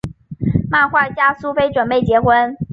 [0.67, 2.57] 漫画家苏菲准备结婚。